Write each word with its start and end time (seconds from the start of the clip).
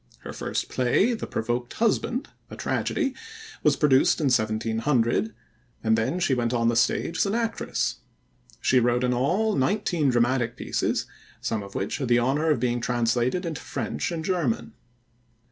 Her 0.21 0.33
first 0.33 0.67
play, 0.67 1.13
The 1.13 1.27
Provoked 1.27 1.73
Husband, 1.73 2.27
a 2.49 2.55
tragedy, 2.55 3.13
was 3.61 3.75
produced 3.75 4.19
in 4.19 4.29
1700, 4.33 5.31
and 5.83 5.95
then 5.95 6.19
she 6.19 6.33
went 6.33 6.55
on 6.55 6.69
the 6.69 6.75
stage 6.75 7.17
as 7.17 7.27
an 7.27 7.35
actress. 7.35 7.97
She 8.59 8.79
wrote 8.79 9.03
in 9.03 9.13
all 9.13 9.55
nineteen 9.55 10.09
dramatic 10.09 10.57
pieces, 10.57 11.05
some 11.39 11.61
of 11.61 11.75
which 11.75 11.99
had 11.99 12.07
the 12.07 12.17
honor 12.17 12.49
of 12.49 12.59
being 12.59 12.81
translated 12.81 13.45
into 13.45 13.61
French 13.61 14.11
and 14.11 14.25
German. 14.25 14.73